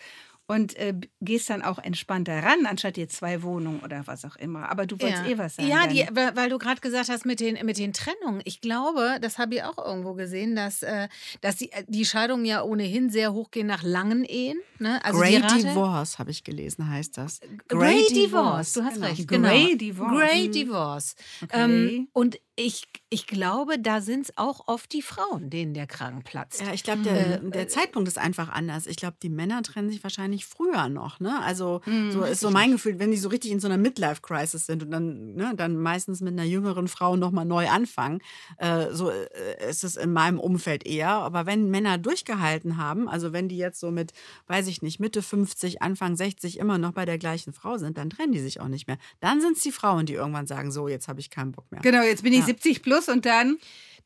[0.51, 4.71] Und äh, gehst dann auch entspannter ran, anstatt dir zwei Wohnungen oder was auch immer.
[4.71, 5.69] Aber du wolltest eh was sagen.
[5.69, 8.41] Ja, die, weil du gerade gesagt hast mit den, mit den Trennungen.
[8.45, 11.09] Ich glaube, das habe ich auch irgendwo gesehen, dass, äh,
[11.43, 14.59] dass die, die Scheidungen ja ohnehin sehr hoch gehen nach langen Ehen.
[14.79, 15.05] Ne?
[15.05, 17.41] Also Rate, Divorce, habe ich gelesen, heißt das.
[17.69, 19.07] Grey Divorce, du hast genau.
[19.07, 19.29] recht.
[19.29, 19.49] Genau.
[19.49, 20.17] Grey Divorce.
[20.17, 20.53] Grey Mhm.
[20.53, 21.15] Divorce.
[21.43, 21.63] Okay.
[21.63, 26.25] Ähm, und ich, ich glaube, da sind es auch oft die Frauen, denen der Kragen
[26.25, 26.61] platzt.
[26.61, 28.87] Ja, ich glaube, der, Äh, der Zeitpunkt ist einfach anders.
[28.89, 31.21] Ich glaube, die Männer trennen sich wahrscheinlich früher noch.
[31.21, 31.41] Ne?
[31.41, 34.67] Also Hm, so ist so mein Gefühl, wenn die so richtig in so einer Midlife-Crisis
[34.67, 38.21] sind und dann, ne, dann meistens mit einer jüngeren Frau nochmal neu anfangen.
[38.57, 41.11] Äh, so äh, ist es in meinem Umfeld eher.
[41.11, 44.13] Aber wenn Männer durchgehalten haben, also wenn die jetzt so mit,
[44.49, 48.11] weiß ich nicht, Mitte 50, Anfang 60 immer noch bei der gleichen Frau sind, dann
[48.11, 48.99] trennen die sich auch nicht mehr.
[49.21, 51.81] Dann sind es die Frauen, die irgendwann sagen, so, jetzt habe ich keinen Bock mehr.
[51.83, 52.48] Genau, jetzt bin ich Ja.
[52.49, 53.59] 70 plus und dann.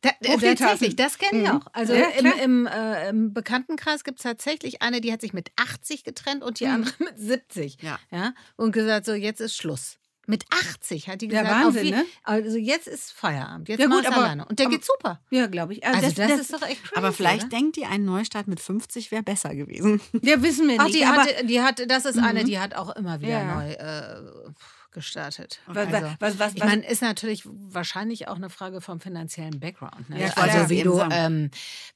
[0.02, 1.56] Da, die tatsächlich, das kenne ich Mhm.
[1.58, 1.66] auch.
[1.72, 5.50] Also Ja, im, im, äh, im Bekanntenkreis gibt es tatsächlich eine, die hat sich mit
[5.54, 6.72] 80 getrennt und die Mhm.
[6.72, 7.78] andere mit 70.
[7.82, 8.00] Ja.
[8.10, 9.98] Ja, und gesagt, so jetzt ist Schluss.
[10.26, 12.04] Mit 80 hat die Ja, gesagt, Wahnsinn, auf je- ne?
[12.24, 13.68] also jetzt ist Feierabend.
[13.68, 14.44] Jetzt Ja, ja, gut, aber- alleine.
[14.46, 15.20] Und der aber- geht super.
[15.30, 15.84] Ja, glaube ich.
[15.86, 16.94] Also das, ist doch echt crazy.
[16.96, 17.56] Aber vielleicht oder?
[17.56, 20.00] denkt die, ein Neustart mit 50 wäre besser gewesen.
[20.22, 20.96] Ja, wissen wir Ach, nicht.
[20.98, 22.46] die aber hatte, die hatte, das ist eine, Mhm.
[22.46, 23.54] die hat auch immer wieder Ja.
[23.54, 24.52] neu äh,
[24.92, 25.60] gestartet.
[25.66, 30.10] was, Also, was, was, ich meine, ist natürlich wahrscheinlich auch eine Frage vom finanziellen Background.
[30.10, 30.20] Ne?
[30.20, 31.50] Ja, also wie du ähm,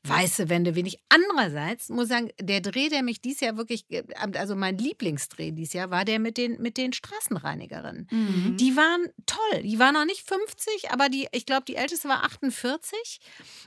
[0.05, 0.99] weiße Wände wenig.
[1.09, 4.05] Andererseits muss ich sagen, der Dreh, der mich dieses Jahr wirklich, ge-
[4.35, 8.09] also mein Lieblingsdreh dieses Jahr, war der mit den, mit den Straßenreinigerinnen.
[8.11, 8.57] Mhm.
[8.57, 9.63] Die waren toll.
[9.63, 13.21] Die waren noch nicht 50, aber die, ich glaube, die älteste war 48.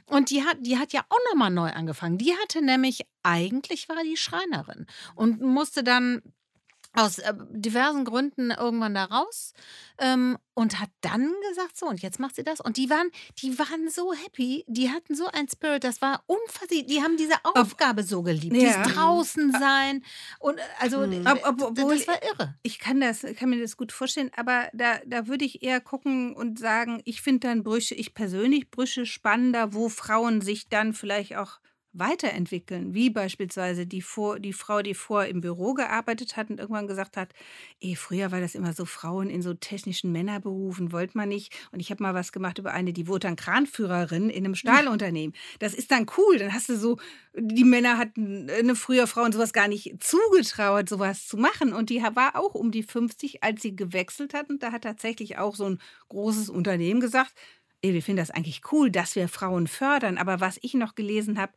[0.05, 2.17] Und die hat, die hat ja auch nochmal neu angefangen.
[2.17, 6.21] Die hatte nämlich, eigentlich war die Schreinerin und musste dann
[6.93, 9.53] aus äh, diversen Gründen irgendwann da raus
[9.99, 12.59] ähm, und hat dann gesagt, so, und jetzt macht sie das.
[12.59, 13.09] Und die waren,
[13.41, 17.35] die waren so happy, die hatten so ein Spirit, das war unfassbar, die haben diese
[17.43, 18.81] Aufgabe so geliebt, Ja.
[18.81, 20.03] dieses draußen sein
[20.39, 21.25] und äh, also Mhm.
[21.27, 22.55] äh, Ob- ob- obwohl- das war irre.
[22.63, 26.33] ich kann das, kann mir das gut vorstellen, aber da, da würde ich eher gucken
[26.35, 31.35] und sagen, ich finde dann Brüche, ich persönlich Brüche spannender, wo Frauen sich dann vielleicht
[31.37, 31.59] auch
[31.93, 36.87] weiterentwickeln, wie beispielsweise die, vor, die Frau, die vor im Büro gearbeitet hat und irgendwann
[36.87, 37.33] gesagt hat,
[37.81, 41.55] eh, früher war das immer so Frauen in so technischen Männerberufen, wollte man nicht.
[41.71, 45.35] Und ich habe mal was gemacht über eine, die wurde dann Kranführerin in einem Stahlunternehmen.
[45.59, 46.97] Das ist dann cool, dann hast du so,
[47.35, 51.73] die Männer hatten eine früher Frauen sowas gar nicht zugetraut, sowas zu machen.
[51.73, 54.49] Und die war auch um die 50, als sie gewechselt hat.
[54.49, 57.33] Und da hat tatsächlich auch so ein großes Unternehmen gesagt,
[57.81, 60.17] wir finden das eigentlich cool, dass wir Frauen fördern.
[60.17, 61.53] Aber was ich noch gelesen habe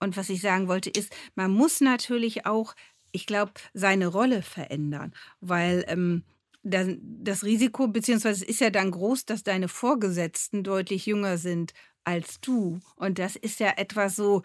[0.00, 2.74] und was ich sagen wollte, ist, man muss natürlich auch,
[3.12, 6.24] ich glaube, seine Rolle verändern, weil ähm,
[6.62, 11.72] das Risiko, beziehungsweise es ist ja dann groß, dass deine Vorgesetzten deutlich jünger sind
[12.04, 12.80] als du.
[12.96, 14.42] Und das ist ja etwas so,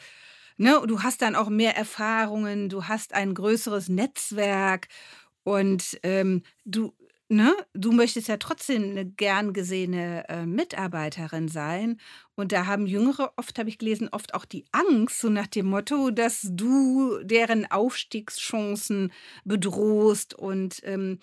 [0.57, 4.87] ne, du hast dann auch mehr Erfahrungen, du hast ein größeres Netzwerk
[5.43, 6.93] und ähm, du,
[7.31, 11.97] ne, du möchtest ja trotzdem eine gern gesehene äh, Mitarbeiterin sein.
[12.35, 15.67] Und da haben Jüngere oft, habe ich gelesen, oft auch die Angst, so nach dem
[15.67, 19.11] Motto, dass du deren Aufstiegschancen
[19.45, 20.33] bedrohst.
[20.33, 21.19] Und ähm,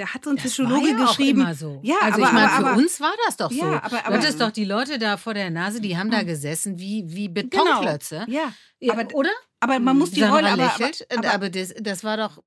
[0.00, 1.40] da hat so ein Das Psychologe war ja auch geschrieben.
[1.42, 1.78] immer so.
[1.82, 3.56] Ja, also aber- ich meine, für aber- uns war das doch so.
[3.58, 6.22] Ja, aber- du aber- hattest doch die Leute da vor der Nase, die haben da
[6.22, 8.24] gesessen wie, wie Betonklötze.
[8.28, 9.30] Ja, Ja, aber- oder?
[9.60, 12.42] aber man muss die Sandra Rolle, aber, lächelt, aber, aber, aber, das, das war doch,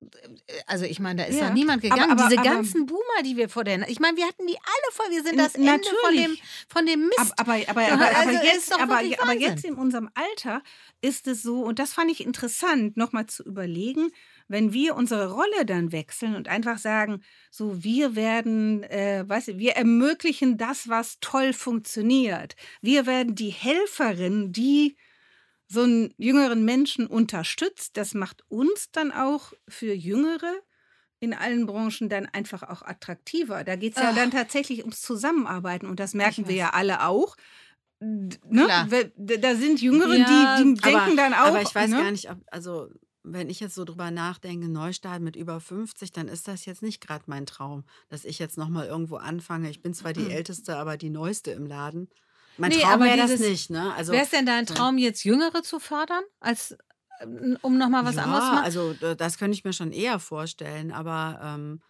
[0.65, 2.09] also ich meine, da ist Ja, doch niemand gegangen.
[2.11, 4.91] aber- Diese aber- ganzen Boomer, die wir vor der, ich meine, wir hatten die alle
[4.93, 5.67] voll, wir sind das Ende
[6.01, 6.43] von dem, natürlich.
[6.67, 7.33] von dem Mist.
[7.37, 10.63] Aber, aber, also jetzt, aber, aber jetzt in unserem Alter
[11.01, 14.09] ist es so, und das fand ich interessant, nochmal zu überlegen,
[14.47, 19.57] wenn wir unsere Rolle dann wechseln und einfach sagen, so wir werden, äh, weißt du,
[19.57, 22.55] wir ermöglichen das, was toll funktioniert.
[22.81, 24.95] Wir werden die Helferin, die
[25.67, 27.97] so einen jüngeren Menschen unterstützt.
[27.97, 30.53] Das macht uns dann auch für Jüngere
[31.19, 33.63] in allen Branchen dann einfach auch attraktiver.
[33.63, 34.15] Da geht es ja Ach.
[34.15, 37.37] dann tatsächlich ums Zusammenarbeiten und das merken wir ja alle auch.
[38.01, 39.11] Ne?
[39.17, 41.47] Da sind Jüngere, Ja, die, die denken aber, dann auch.
[41.47, 41.97] Aber ich weiß ne?
[41.97, 42.89] gar nicht, ob, also
[43.23, 47.01] wenn ich jetzt so drüber nachdenke, Neustart mit über 50, dann ist das jetzt nicht
[47.01, 49.69] gerade mein Traum, dass ich jetzt nochmal irgendwo anfange.
[49.69, 52.09] Ich bin zwar die Älteste, aber die Neueste im Laden.
[52.57, 53.93] Mein Nee, Traum wäre das nicht, ne?
[53.95, 54.65] Also, Wäre es denn dein.
[54.65, 56.77] Traum, jetzt Jüngere zu fördern, als
[57.21, 58.63] ähm, um nochmal was ja, anderes zu machen?
[58.65, 61.81] also das könnte ich mir schon eher vorstellen, aber ähm,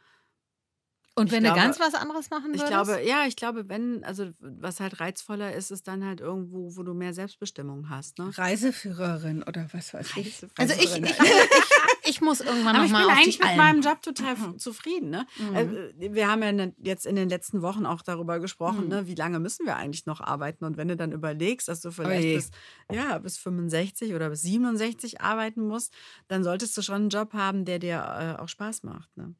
[1.15, 2.71] Und ich wenn du ganz was anderes machen ich würdest?
[2.71, 6.81] glaube, ja, ich glaube, wenn, also was halt reizvoller ist, ist dann halt irgendwo, wo
[6.81, 8.31] du mehr Selbstbestimmung hast, ne?
[8.35, 10.43] Reiseführerin oder was weiß ich.
[10.57, 11.05] also ich, Reiseführerin.
[11.05, 11.11] ich,
[12.05, 13.57] ich, ich muss irgendwann Aber ich nochmal bin auf eigentlich mit Alm.
[13.57, 15.09] meinem Job total f- zufrieden.
[15.11, 15.25] Ne?
[15.37, 15.55] Mhm.
[15.55, 18.89] Äh, Wir haben ja ne- jetzt in den letzten Wochen auch darüber gesprochen, Mhm.
[18.89, 20.65] ne, wie lange müssen wir eigentlich noch arbeiten.
[20.65, 22.51] Und wenn du dann überlegst, dass du vielleicht bis,
[22.91, 25.93] ja, bis 65 oder bis 67 arbeiten musst,
[26.27, 29.15] dann solltest du schon einen Job haben, der dir äh, auch Spaß macht.
[29.15, 29.35] Ne?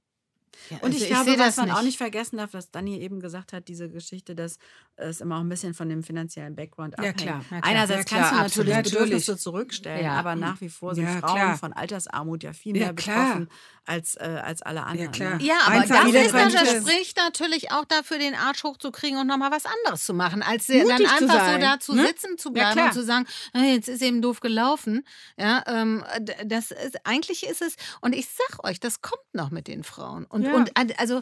[0.69, 1.85] Ja, Und also ich glaube, seh was das man auch nicht.
[1.85, 4.57] nicht vergessen darf, was Dani eben gesagt hat, diese Geschichte, dass
[4.95, 7.17] es immer auch ein bisschen von dem finanziellen Background Ja, abhängt.
[7.17, 7.45] klar.
[7.49, 7.71] Na klar.
[7.71, 8.99] Einerseits Ja, kannst klar, du natürlich absolut.
[9.03, 10.13] Bedürfnisse zurückstellen, Ja.
[10.13, 11.57] aber nach wie vor sind Ja, Frauen klar.
[11.57, 13.49] von Altersarmut ja viel Ja, mehr betroffen
[13.85, 15.11] als, äh, als alle anderen.
[15.11, 15.37] klar.
[15.37, 15.43] Ne?
[15.43, 19.27] Ja, aber Einfach das, ist dann, das spricht natürlich auch dafür, den Arsch hochzukriegen und
[19.27, 22.07] nochmal was anderes zu machen, als dann Mutig zu einfach so sein, da zu ne?
[22.07, 25.05] sitzen zu Ja, bleiben und zu sagen, "Hey, jetzt ist eben doof gelaufen.
[25.37, 26.03] Ja, ähm,
[26.45, 30.25] das ist, eigentlich ist es, und ich sag euch, das kommt noch mit den Frauen.
[30.25, 30.53] Und, Ja.
[30.55, 31.21] und also,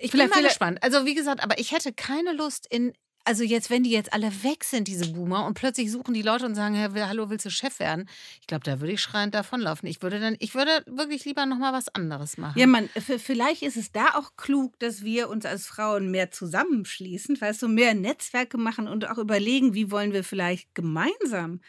[0.00, 0.78] ich bin Vielleicht- mal vielleicht- gespannt.
[0.82, 2.92] Also, wie gesagt, aber ich hätte keine Lust in.
[3.28, 6.46] Also jetzt, wenn die jetzt alle weg sind, diese Boomer, und plötzlich suchen die Leute
[6.46, 8.08] und sagen, hallo, willst du Chef werden?
[8.40, 9.86] Ich glaube, da würde ich schreiend davonlaufen.
[9.86, 12.58] Ich würde dann, ich würde wirklich lieber nochmal was anderes machen.
[12.58, 12.88] Ja, man,
[13.18, 17.68] vielleicht ist es da auch klug, dass wir uns als Frauen mehr zusammenschließen, weißt du,
[17.68, 21.60] mehr Netzwerke machen und auch überlegen, wie wollen wir vielleicht gemeinsam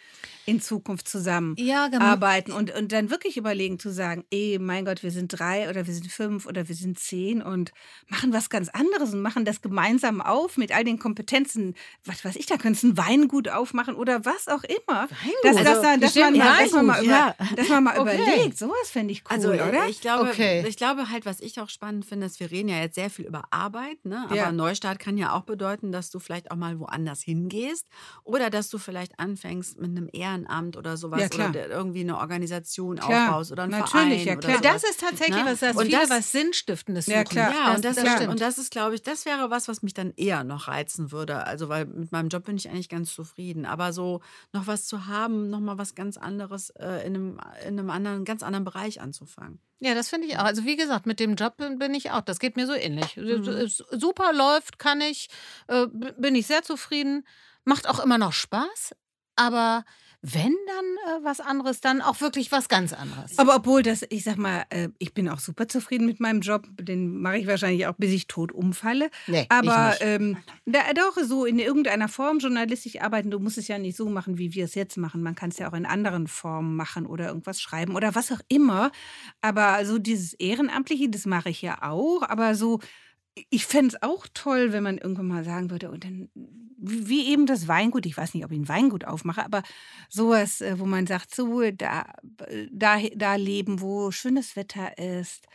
[0.46, 5.04] in Zukunft zusammen Ja, arbeiten und, und dann wirklich überlegen zu sagen, ey, mein Gott,
[5.04, 7.72] wir sind drei oder wir sind fünf oder wir sind zehn und
[8.08, 11.49] machen was ganz anderes und machen das gemeinsam auf mit all den Kompetenzen.
[12.06, 15.08] Was weiß ich, da könntest du ein Weingut aufmachen oder was auch immer.
[15.44, 17.36] Dass, Also, dass, da- dass, man, mal, dass man mal, Weingut, über, ja.
[17.56, 18.16] dass man mal Okay.
[18.24, 18.58] überlegt.
[18.58, 19.88] Sowas fände ich cool, Also oder?
[19.88, 20.66] ich glaube, Okay.
[20.68, 23.26] ich glaube halt, was ich auch spannend finde, ist, wir reden ja jetzt sehr viel
[23.26, 24.24] über Arbeit, ne?
[24.26, 24.52] aber Ja.
[24.52, 27.86] Neustart kann ja auch bedeuten, dass du vielleicht auch mal woanders hingehst
[28.24, 32.98] oder dass du vielleicht anfängst mit einem Ehrenamt oder sowas Ja, oder irgendwie eine Organisation
[32.98, 33.30] Klar.
[33.30, 34.62] aufbaust oder einen Natürlich, Verein ja, klar.
[34.62, 35.46] Das ist tatsächlich Ne?
[35.46, 37.16] was, das Und viele das- was Sinnstiftendes suchen.
[37.18, 37.52] Ja, klar.
[37.54, 40.14] Ja, und das, das und das ist, glaube ich, das wäre was, was mich dann
[40.18, 41.39] eher noch reizen würde.
[41.48, 43.66] Also, weil mit meinem Job bin ich eigentlich ganz zufrieden.
[43.66, 44.22] Aber so
[44.54, 48.26] noch was zu haben, noch mal was ganz anderes äh, in, einem, in einem anderen,
[48.26, 49.60] ganz anderen Bereich anzufangen.
[49.80, 50.44] Ja, das finde ich auch.
[50.44, 52.22] Also wie gesagt, mit dem Job bin, ich auch.
[52.22, 53.16] Das geht mir so ähnlich.
[53.16, 53.68] Mhm.
[53.68, 55.30] Super läuft, kann ich,
[55.68, 57.26] äh, bin ich sehr zufrieden.
[57.64, 58.96] Macht auch immer noch Spaß.
[59.36, 59.86] Aber
[60.22, 63.38] wenn dann äh, was anderes, dann auch wirklich was ganz anderes.
[63.38, 66.68] Aber obwohl das, ich sag mal, äh, ich bin auch super zufrieden mit meinem Job.
[66.78, 69.10] Den mache ich wahrscheinlich auch, bis ich tot umfalle.
[69.28, 73.32] Nee, Aber ähm, da, doch so in irgendeiner Form journalistisch arbeiten.
[73.32, 75.24] Du musst es ja nicht so machen, wie wir es jetzt machen.
[75.24, 78.42] Man kann es ja auch in anderen Formen machen oder irgendwas schreiben oder was auch
[78.50, 78.92] immer.
[79.42, 82.24] Aber so dieses Ehrenamtliche, das mache ich ja auch.
[82.24, 82.80] Aber so,
[83.50, 86.30] ich fände es auch toll, wenn man irgendwann mal sagen würde, und dann,
[86.78, 89.64] wie eben das Weingut, ich weiß nicht, ob ich ein Weingut aufmache, aber
[90.10, 92.06] sowas, äh, wo man sagt, so, da,
[92.72, 95.46] da, da leben, wo schönes Wetter ist.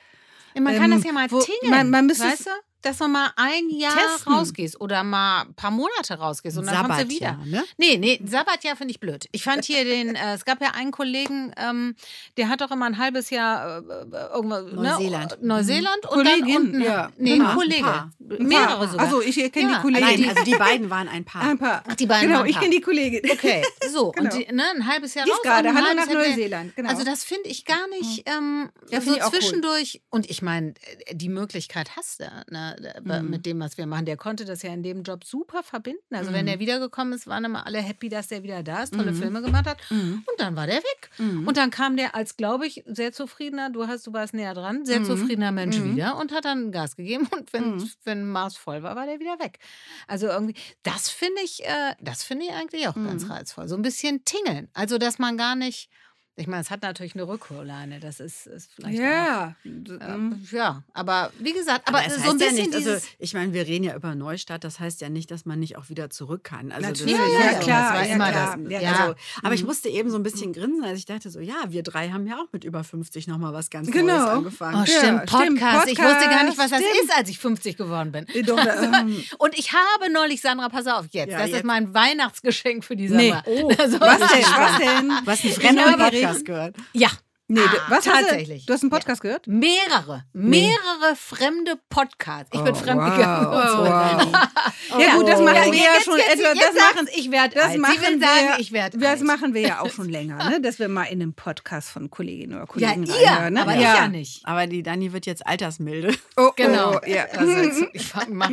[0.54, 2.50] Man kann ähm, das ja mal tingeln, man- man müsste weißt es du?
[2.84, 4.32] Dass du mal ein Jahr testen.
[4.32, 7.28] rausgehst oder mal ein paar Monate rausgehst und dann kommst du wieder.
[7.30, 7.64] Sabbatjahr, ne?
[7.78, 9.26] Nee, nee, Sabbatjahr finde ich blöd.
[9.32, 11.96] Ich fand hier den, äh, es gab ja einen Kollegen, ähm,
[12.36, 15.40] der hat doch immer ein halbes Jahr äh, irgendwas, Neuseeland.
[15.42, 17.48] Ne, Neuseeland und Kollegin, dann unten, ja, nee, genau.
[17.50, 18.10] ein Kollege.
[18.30, 19.04] Ein Mehrere sogar.
[19.06, 20.20] Also ich kenne Ja, die Kollegin.
[20.20, 21.42] Nein, also die beiden waren ein Paar.
[21.42, 21.82] ein paar.
[21.88, 22.62] Ach, die beiden Genau, waren ich Paar.
[22.62, 23.22] kenne die Kollegin.
[23.30, 24.12] Okay, so.
[24.12, 24.30] Genau.
[24.34, 25.40] Und die, ne, ein halbes Jahr Die raus.
[25.42, 25.68] gerade.
[25.70, 26.76] und ein Hallo nach Neuseeland.
[26.76, 26.88] Genau.
[26.90, 29.38] Also das finde ich gar nicht ähm, Ja, so ich auch cool.
[29.40, 30.02] zwischendurch.
[30.10, 30.74] Und ich meine,
[31.06, 33.30] äh, die Möglichkeit hast du ne, äh, Mhm.
[33.30, 34.04] mit dem, was wir machen.
[34.06, 36.14] Der konnte das ja in dem Job super verbinden.
[36.14, 36.48] Also wenn Mhm.
[36.50, 39.16] der wiedergekommen ist, waren immer alle happy, dass der wieder da ist, tolle Mhm.
[39.16, 39.78] Filme gemacht hat.
[39.90, 40.22] Mhm.
[40.30, 41.10] Und dann war der weg.
[41.18, 41.46] Mhm.
[41.46, 44.84] Und dann kam der als, glaube ich, sehr zufriedener, du hast, du warst näher dran,
[44.84, 45.04] sehr Mhm.
[45.04, 47.28] zufriedener Mensch wieder und hat dann Gas gegeben.
[47.32, 47.90] Und wenn, Mhm.
[48.04, 49.58] wenn Mars voll war, war der wieder weg.
[50.06, 53.68] Also irgendwie, das finde ich, äh, das finde ich eigentlich auch ganz reizvoll.
[53.68, 54.68] So ein bisschen tingeln.
[54.74, 55.88] Also, dass man gar nicht,
[56.36, 59.54] ich meine, es hat natürlich eine Rückholleine, das ist, ist vielleicht ja.
[59.64, 59.64] auch.
[59.64, 63.06] ähm, Äh, ja, aber wie gesagt, aber, Aber es so ein bisschen ja nicht, also
[63.18, 65.88] ich meine, wir reden ja über Neustadt, das heißt ja nicht, dass man nicht auch
[65.90, 66.72] wieder zurück kann.
[66.72, 68.32] Also das Natürlich, ist ja, so, klar, das ja, klar.
[68.58, 68.82] das.
[68.82, 69.66] Ja, Also, aber ich Mhm.
[69.68, 72.36] musste eben so ein bisschen grinsen, als ich dachte so, ja, wir drei haben ja
[72.36, 74.16] auch mit über 50 nochmal was ganz Genau.
[74.16, 74.82] Neues angefangen.
[74.82, 75.82] Oh, stimmt, Ja, Podcast.
[75.82, 78.26] stimmt, Ich wusste gar nicht, was das Podcast, ist, als ich 50 geworden bin.
[78.28, 81.30] äh, doch, ähm, Und ich habe neulich, Sandra, pass auf, jetzt.
[81.30, 81.64] Ja, das ist jetzt.
[81.64, 83.30] mein Weihnachtsgeschenk für die Nee.
[83.30, 83.42] Sandra.
[83.46, 85.10] Oh, Also, was das denn?
[85.10, 85.50] ist Was denn?
[85.50, 86.76] Ich fremden habe- Podcast gehört.
[86.92, 87.08] Ja,
[87.46, 88.62] Nee, Ah, du, was hast tatsächlich.
[88.64, 89.46] Du, du hast einen Podcast gehört?
[89.46, 90.62] mehrere, Nee.
[90.70, 92.48] mehrere fremde Podcasts.
[92.54, 93.46] Ich bin Oh, fremdgegangen.
[93.50, 93.78] wow, so.
[93.84, 94.48] wow.
[94.98, 96.48] Ja, gut, das machen wir ja schon Jetzt, etwa.
[96.54, 97.78] jetzt, Das machen, ich werde das alt.
[97.80, 99.22] machen Sie will wir, sagen, ich werde das alt.
[99.24, 100.60] machen wir ja auch schon länger, ne?
[100.62, 103.54] dass wir mal in einem Podcast von Kolleginnen oder Ja, Kollegen ihr, reinhören.
[103.54, 103.60] Ne?
[103.62, 104.40] aber ich ja nicht.
[104.46, 106.14] Aber die Dani wird jetzt altersmilde.
[106.36, 106.96] Oh, Genau.
[106.96, 107.24] Oh, ja.
[107.36, 108.50] Also jetzt, ich fang- mach,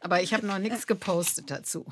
[0.00, 1.86] aber ich habe noch nichts gepostet dazu.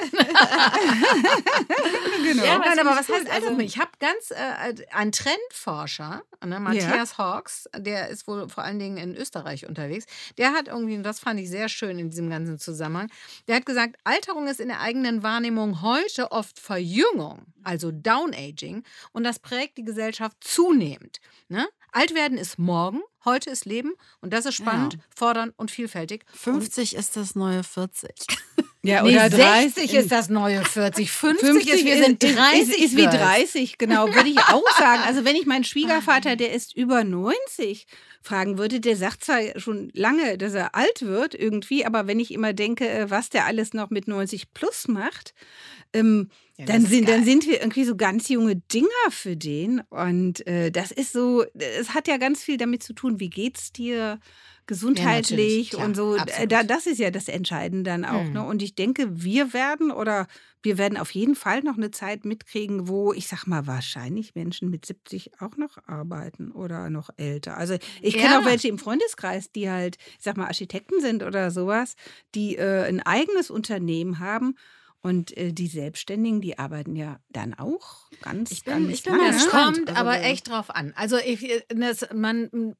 [2.22, 2.44] genau.
[2.44, 7.18] Ja, nein, aber was ich heißt also, ich habe ganz äh, ein Trendforscher, ne, Matthias
[7.18, 10.06] Hawks, der ist wohl vor allen Dingen in Österreich unterwegs.
[10.38, 13.10] Der hat irgendwie, und das fand ich sehr schön in diesem ganzen Zusammenhang,
[13.48, 19.24] der hat gesagt, Alterung ist in der eigenen Wahrnehmung heute oft Verjüngung, also Downaging, und
[19.24, 21.20] das prägt die Gesellschaft zunehmend.
[21.48, 21.66] Ne?
[21.92, 25.00] Alt werden ist morgen, heute ist Leben und das ist spannend, Ja.
[25.14, 26.24] fordernd und vielfältig.
[26.32, 28.10] 50 ist das neue 40.
[28.84, 31.10] Ja, Nee, oder 60 30 ist das neue 40.
[31.10, 32.60] 50, 50 ist, wir sind 30.
[32.60, 33.16] ist, ist, wie Girls.
[33.16, 35.02] 30, genau, würde ich auch sagen.
[35.06, 37.86] Also wenn ich meinen Schwiegervater, der ist über 90,
[38.22, 42.32] fragen würde, der sagt zwar schon lange, dass er alt wird irgendwie, aber wenn ich
[42.32, 45.32] immer denke, äh, was der alles noch mit 90 plus macht,
[45.92, 49.80] ähm, Ja, dann, sind, dann sind wir irgendwie so ganz junge Dinger für den.
[49.90, 53.72] Und äh, das ist so, es hat ja ganz viel damit zu tun, wie geht's
[53.72, 54.18] dir
[54.66, 56.16] gesundheitlich klar, und so.
[56.16, 56.52] absolut.
[56.52, 58.22] Da, das ist ja das Entscheidende dann auch.
[58.24, 58.32] Mhm.
[58.32, 58.46] Ne?
[58.46, 60.26] Und ich denke, wir werden oder
[60.62, 64.70] wir werden auf jeden Fall noch eine Zeit mitkriegen, wo ich sag mal wahrscheinlich Menschen
[64.70, 67.56] mit 70 auch noch arbeiten oder noch älter.
[67.56, 68.40] Also ich kenne Ja.
[68.40, 71.94] auch welche im Freundeskreis, die halt, ich sag mal, Architekten sind oder sowas,
[72.34, 74.54] die äh, ein eigenes Unternehmen haben.
[75.04, 79.14] Und äh, die Selbstständigen, die arbeiten ja dann auch ganz, Ich bin- ganz ich bin
[79.14, 79.24] lange.
[79.24, 79.44] mal Das ne?
[79.46, 79.76] gespannt.
[79.78, 80.92] kommt Also aber der- echt drauf an.
[80.94, 82.76] Also ich, äh, das, man,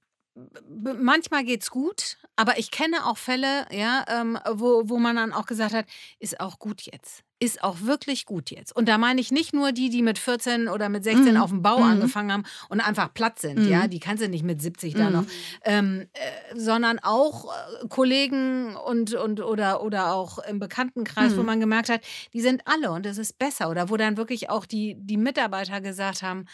[0.98, 5.46] manchmal geht's gut, aber ich kenne auch Fälle, ja, ähm, wo, wo man dann auch
[5.46, 5.86] gesagt hat,
[6.18, 7.22] ist auch gut jetzt.
[7.38, 8.74] Ist auch wirklich gut jetzt.
[8.74, 11.40] Und da meine ich nicht nur die, die mit 14 oder mit 16 Mhm.
[11.40, 11.84] auf dem Bau Mhm.
[11.90, 13.68] angefangen haben und einfach platt sind, Mhm.
[13.68, 15.12] ja, die kannst du nicht mit 70 da Mhm.
[15.12, 15.24] noch,
[15.64, 21.46] ähm, äh, sondern auch äh, Kollegen und, und oder, oder auch im Bekanntenkreis, wo Mhm.
[21.46, 22.00] man gemerkt hat,
[22.32, 23.68] die sind alle und es ist besser.
[23.70, 26.46] Oder wo dann wirklich auch die, die Mitarbeiter gesagt haben,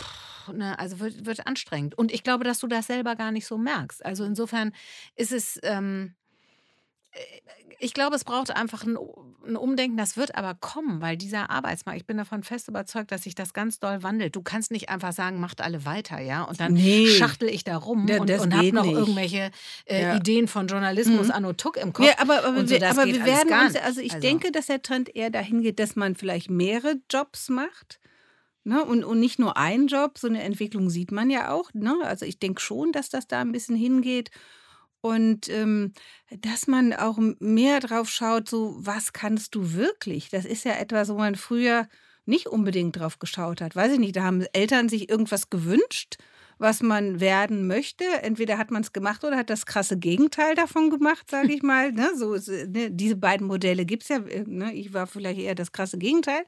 [0.00, 0.06] pff,
[0.52, 1.96] ne, also wird, wird anstrengend.
[1.96, 4.04] Und ich glaube, dass du das selber gar nicht so merkst.
[4.04, 4.72] Also insofern
[5.16, 6.14] ist es, ähm,
[7.12, 7.18] äh,
[7.80, 8.98] ich glaube, es braucht einfach ein,
[9.46, 13.22] ein Umdenken, das wird aber kommen, weil dieser Arbeitsmarkt, ich bin davon fest überzeugt, dass
[13.22, 14.34] sich das ganz doll wandelt.
[14.34, 17.06] Du kannst nicht einfach sagen, macht alle weiter, ja, und dann Nee.
[17.06, 18.94] schachtel ich da rum Ja, und, und habe noch nicht.
[18.94, 19.52] irgendwelche
[19.84, 20.16] äh, Ja.
[20.16, 21.32] Ideen von Journalismus Mhm.
[21.32, 22.04] anno Tuck im Kopf.
[22.04, 25.14] Ja, aber, aber, so, aber wir werden uns, also ich Also- denke, dass der Trend
[25.14, 28.00] eher dahin geht, dass man vielleicht mehrere Jobs macht.
[28.68, 28.84] Ne?
[28.84, 31.72] Und, und nicht nur einen Job, so eine Entwicklung sieht man ja auch.
[31.72, 31.96] Ne?
[32.02, 34.30] Also ich denke schon, dass das da ein bisschen hingeht.
[35.00, 35.94] Und ähm,
[36.42, 40.28] dass man auch mehr drauf schaut, so was kannst du wirklich?
[40.28, 41.88] Das ist ja etwas, wo man früher
[42.26, 43.74] nicht unbedingt drauf geschaut hat.
[43.74, 46.18] Weiß ich nicht, da haben Eltern sich irgendwas gewünscht,
[46.58, 48.04] was man werden möchte.
[48.20, 51.92] Entweder hat man es gemacht oder hat das krasse Gegenteil davon gemacht, sage ich mal.
[51.92, 52.10] Ne?
[52.16, 52.90] So, ne?
[52.90, 54.18] Diese beiden Modelle gibt es ja.
[54.18, 54.74] Äh, ne?
[54.74, 56.44] Ich war vielleicht eher das krasse Gegenteil.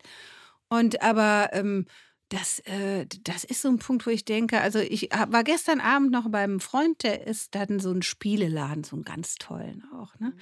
[0.68, 1.86] Und aber ähm,
[2.30, 6.12] das, äh, das ist so ein Punkt, wo ich denke, also ich war gestern Abend
[6.12, 10.18] noch beim Freund, der ist, da hatten so einen Spieleladen, so einen ganz tollen auch,
[10.18, 10.28] ne?
[10.28, 10.40] Mhm.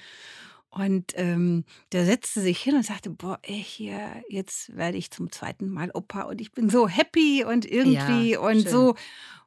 [0.71, 5.31] Und ähm, der setzte sich hin und sagte, boah, ey, hier, jetzt werde ich zum
[5.31, 8.71] zweiten Mal Opa und ich bin so happy und irgendwie ja, und schön.
[8.71, 8.95] so.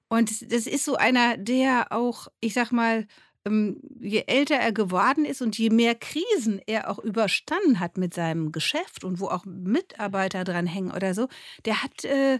[0.08, 3.06] Und das ist so einer, der auch, ich sag mal,
[3.44, 8.52] je älter er geworden ist und je mehr Krisen er auch überstanden hat mit seinem
[8.52, 11.28] Geschäft und wo auch Mitarbeiter dran hängen oder so,
[11.64, 12.38] der hat äh,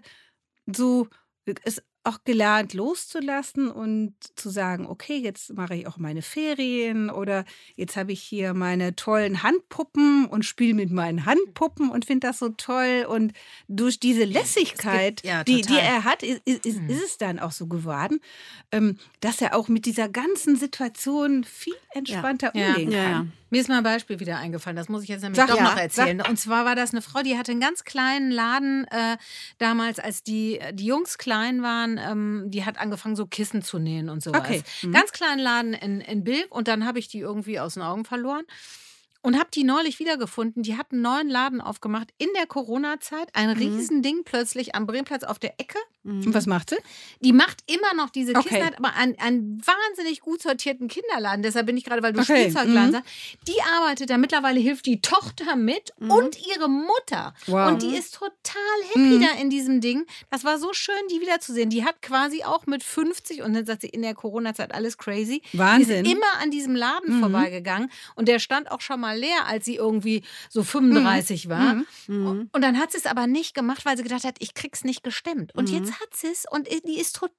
[0.66, 1.08] so
[1.64, 7.44] es auch gelernt loszulassen und zu sagen, okay, jetzt mache ich auch meine Ferien oder
[7.76, 12.40] jetzt habe ich hier meine tollen Handpuppen und spiele mit meinen Handpuppen und finde das
[12.40, 13.06] so toll.
[13.08, 13.32] Und
[13.68, 16.90] durch diese Lässigkeit, gibt, ja, die, die er hat, ist, ist, ist, mhm.
[16.90, 18.20] es dann auch so geworden,
[18.72, 22.68] ähm, dass er auch mit dieser ganzen Situation viel entspannter ja.
[22.68, 23.12] umgehen ja.
[23.12, 23.32] kann.
[23.52, 25.76] Mir ist mal ein Beispiel wieder eingefallen, das muss ich jetzt nämlich sag, doch noch
[25.76, 26.16] erzählen.
[26.16, 26.28] Sag.
[26.30, 29.18] Und zwar war das eine Frau, die hatte einen ganz kleinen Laden äh,
[29.58, 31.91] damals, als die, die Jungs klein waren.
[31.98, 34.40] Ähm, die hat angefangen, so Kissen zu nähen und sowas.
[34.40, 34.62] Okay.
[34.82, 34.92] Mhm.
[34.92, 38.04] Ganz kleinen Laden in, in Bilk und dann habe ich die irgendwie aus den Augen
[38.04, 38.44] verloren
[39.22, 40.62] und habe die neulich wiedergefunden.
[40.62, 43.28] Die hat einen neuen Laden aufgemacht in der Corona-Zeit.
[43.34, 43.56] Ein mhm.
[43.56, 45.78] Riesending plötzlich am Bremplatz auf der Ecke.
[46.02, 46.26] Mhm.
[46.26, 46.76] Und was macht sie?
[47.20, 48.48] Die macht immer noch diese okay.
[48.48, 51.42] Kissen, hat aber einen, einen, wahnsinnig gut sortierten Kinderladen.
[51.42, 52.50] Deshalb bin ich gerade, weil du okay.
[52.50, 52.92] Spielzeugladen mhm.
[52.92, 53.10] sagst.
[53.46, 56.10] Die arbeitet da mittlerweile, hilft die Tochter mit mhm.
[56.10, 57.34] und ihre Mutter.
[57.46, 57.68] Wow.
[57.68, 59.22] Und die ist total happy mhm.
[59.22, 60.04] da in diesem Ding.
[60.30, 61.70] Das war so schön, die wiederzusehen.
[61.70, 65.42] Die hat quasi auch mit 50 und dann sagt sie in der Corona-Zeit alles crazy.
[65.52, 66.02] Wahnsinn.
[66.02, 67.20] Die ist immer an diesem Laden mhm.
[67.20, 71.82] vorbeigegangen und der stand auch schon mal leer, als sie irgendwie so 35 war.
[72.08, 75.02] Und dann hat sie es aber nicht gemacht, weil sie gedacht hat, ich krieg's nicht
[75.02, 75.54] gestemmt.
[75.54, 77.32] Und jetzt hat sie es und die ist total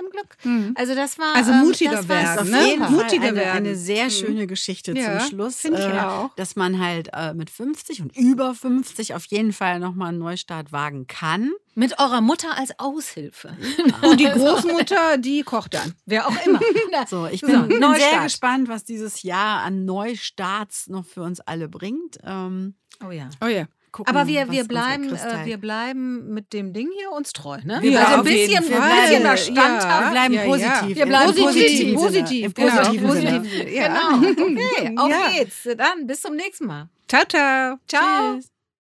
[0.00, 0.36] im Glück.
[0.44, 0.74] Mhm.
[0.76, 2.90] Also das war also ähm, mutiger ähm, werden, ne?
[2.90, 3.56] Mutiger eine, werden.
[3.56, 4.10] Eine sehr mhm.
[4.10, 6.34] schöne Geschichte ja, zum Schluss, finde ich äh, auch.
[6.36, 10.72] dass man halt äh, mit 50 und über 50 auf jeden Fall nochmal einen Neustart
[10.72, 11.52] wagen kann.
[11.76, 13.56] Mit eurer Mutter als Aushilfe.
[14.02, 15.94] Und die Großmutter, die kocht dann.
[16.04, 16.60] Wer auch immer.
[17.08, 21.40] so, ich bin, so, bin sehr gespannt, was dieses Jahr an Neustarts noch für uns
[21.40, 22.18] alle bringt.
[22.24, 22.74] Ähm,
[23.06, 23.30] oh ja.
[23.42, 24.14] Oh ja gucken.
[24.14, 27.58] Aber wir, wir, bleiben, äh, wir bleiben mit dem Ding hier uns treu.
[27.64, 27.80] Ne?
[27.82, 30.96] Ja, also ein bisschen, wir Stand ja, Wir bleiben ja, positiv.
[30.96, 31.94] Wir bleiben positiv.
[31.94, 32.54] Positiv.
[32.54, 33.02] Positiv.
[33.02, 33.64] positiv.
[33.64, 34.10] Genau.
[34.50, 35.68] Okay, auf geht's.
[35.76, 36.88] Dann bis zum nächsten Mal.
[37.08, 37.78] Ciao, ciao.
[37.86, 38.34] Ciao.
[38.36, 38.50] Tschüss.